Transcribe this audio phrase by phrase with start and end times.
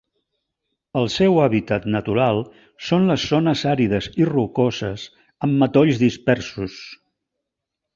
[1.01, 2.41] El seu hàbitat natural
[2.87, 5.07] són les zones àrides i rocoses
[5.49, 6.85] amb matolls dispersos.